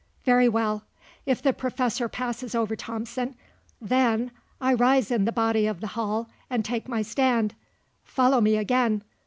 [0.25, 0.83] Very well.
[1.27, 3.35] If the Professor passes over Thomson,
[3.79, 7.53] then, I rise in the body of the Hall, and take my stand
[8.03, 9.03] follow me again!